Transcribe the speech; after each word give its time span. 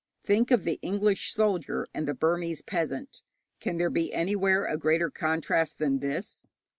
Think 0.23 0.49
of 0.49 0.63
the 0.63 0.79
English 0.81 1.31
soldier 1.31 1.85
and 1.93 2.07
the 2.07 2.15
Burmese 2.15 2.63
peasant. 2.63 3.21
Can 3.59 3.77
there 3.77 3.91
be 3.91 4.11
anywhere 4.11 4.65
a 4.65 4.75
greater 4.75 5.11
contrast 5.11 5.77
than 5.77 5.99
this? 5.99 6.47